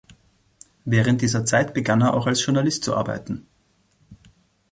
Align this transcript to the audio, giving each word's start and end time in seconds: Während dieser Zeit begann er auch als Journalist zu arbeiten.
Während 0.83 1.21
dieser 1.21 1.45
Zeit 1.45 1.75
begann 1.75 2.01
er 2.01 2.15
auch 2.15 2.25
als 2.25 2.43
Journalist 2.43 2.83
zu 2.83 2.95
arbeiten. 2.97 3.45